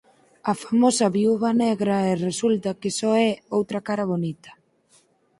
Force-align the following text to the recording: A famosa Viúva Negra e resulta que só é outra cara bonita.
A 0.51 0.53
famosa 0.63 1.13
Viúva 1.17 1.51
Negra 1.63 1.97
e 2.11 2.13
resulta 2.27 2.77
que 2.81 2.89
só 2.99 3.11
é 3.29 3.31
outra 3.59 3.79
cara 3.87 4.09
bonita. 4.11 4.51